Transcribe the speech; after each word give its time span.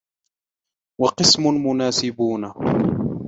وَقِسْمٌ 1.01 1.47
مُنَاسِبُونَ 1.67 2.53